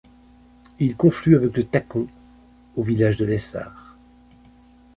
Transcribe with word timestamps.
Il 0.79 0.95
conflue 0.95 1.35
avec 1.35 1.55
le 1.55 1.63
Tacon 1.63 2.07
au 2.75 2.81
village 2.81 3.17
de 3.17 3.25
l'Essard. 3.25 3.97